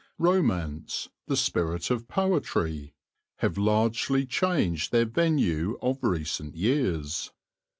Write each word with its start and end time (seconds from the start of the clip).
Romance, 0.17 1.09
the 1.27 1.37
spirit 1.37 1.91
of 1.91 2.07
poetry, 2.07 2.95
have 3.35 3.55
largely 3.55 4.25
changed 4.25 4.91
their 4.91 5.05
venue 5.05 5.77
of 5.79 5.99
recent 6.01 6.55
years. 6.55 7.31